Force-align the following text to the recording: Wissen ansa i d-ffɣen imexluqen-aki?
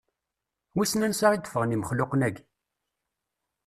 Wissen 0.75 1.05
ansa 1.07 1.27
i 1.31 1.37
d-ffɣen 1.37 1.75
imexluqen-aki? 1.75 2.41